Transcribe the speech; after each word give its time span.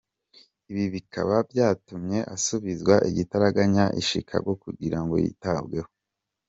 Ibi 0.69 0.85
bikaba 0.95 1.35
byatumye 1.51 2.19
asubizwa 2.35 2.95
igitaraganya 3.09 3.83
I 3.99 4.01
chicago 4.09 4.49
kugirango 4.63 5.13
yitabweho. 5.23 5.89